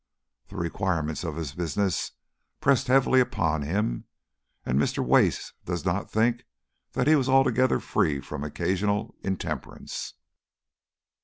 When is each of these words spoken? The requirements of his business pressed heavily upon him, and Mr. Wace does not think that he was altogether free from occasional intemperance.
The 0.47 0.55
requirements 0.57 1.23
of 1.23 1.35
his 1.35 1.53
business 1.53 2.13
pressed 2.59 2.87
heavily 2.87 3.19
upon 3.19 3.61
him, 3.61 4.05
and 4.65 4.79
Mr. 4.79 5.05
Wace 5.05 5.53
does 5.65 5.85
not 5.85 6.09
think 6.09 6.47
that 6.93 7.05
he 7.05 7.15
was 7.15 7.29
altogether 7.29 7.79
free 7.79 8.19
from 8.19 8.43
occasional 8.43 9.13
intemperance. 9.21 10.15